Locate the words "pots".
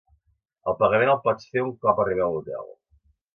1.27-1.51